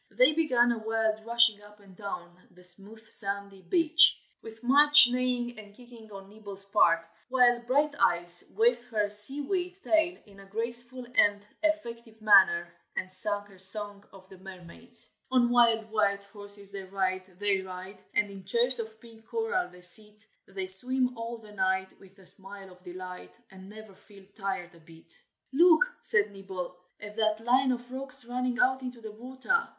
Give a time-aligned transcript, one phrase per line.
[0.09, 5.59] Then began a wild rushing up and down the smooth sandy beach, with much neighing
[5.59, 11.45] and kicking on Nibble's part, while Brighteyes waved her seaweed tail in a graceful and
[11.61, 15.07] effective manner, and sang her song of the mermaids.
[15.29, 19.81] "On wild white horses they ride, they ride, And in chairs of pink coral they
[19.81, 24.73] sit, They swim all the night, with a smile of delight, And never feel tired
[24.73, 25.13] a bit."
[25.53, 29.69] "Look!" said Nibble, "at that line of rocks running out into the water.